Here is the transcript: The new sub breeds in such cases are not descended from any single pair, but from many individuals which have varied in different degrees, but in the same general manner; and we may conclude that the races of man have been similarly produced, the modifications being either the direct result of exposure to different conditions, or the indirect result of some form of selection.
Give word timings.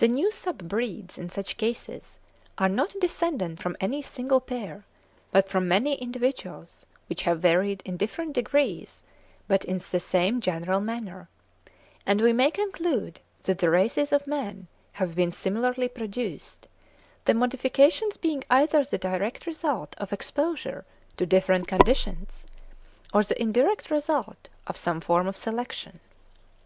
The 0.00 0.06
new 0.06 0.30
sub 0.30 0.68
breeds 0.68 1.16
in 1.16 1.30
such 1.30 1.56
cases 1.56 2.18
are 2.58 2.68
not 2.68 2.94
descended 3.00 3.58
from 3.58 3.74
any 3.80 4.02
single 4.02 4.38
pair, 4.38 4.84
but 5.32 5.48
from 5.48 5.66
many 5.66 5.94
individuals 5.94 6.84
which 7.06 7.22
have 7.22 7.40
varied 7.40 7.80
in 7.86 7.96
different 7.96 8.34
degrees, 8.34 9.02
but 9.48 9.64
in 9.64 9.78
the 9.78 9.98
same 9.98 10.40
general 10.40 10.80
manner; 10.80 11.30
and 12.04 12.20
we 12.20 12.34
may 12.34 12.50
conclude 12.50 13.20
that 13.44 13.56
the 13.56 13.70
races 13.70 14.12
of 14.12 14.26
man 14.26 14.66
have 14.92 15.14
been 15.14 15.32
similarly 15.32 15.88
produced, 15.88 16.68
the 17.24 17.32
modifications 17.32 18.18
being 18.18 18.44
either 18.50 18.84
the 18.84 18.98
direct 18.98 19.46
result 19.46 19.94
of 19.96 20.12
exposure 20.12 20.84
to 21.16 21.24
different 21.24 21.66
conditions, 21.66 22.44
or 23.14 23.22
the 23.24 23.40
indirect 23.40 23.90
result 23.90 24.48
of 24.66 24.76
some 24.76 25.00
form 25.00 25.26
of 25.26 25.34
selection. 25.34 25.98